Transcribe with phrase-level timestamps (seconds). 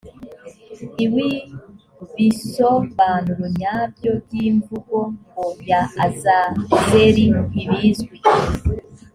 [1.03, 1.15] lw
[2.25, 8.15] ibisobanuro nyabyo by imvugo ngo ya azazeli ntibizwi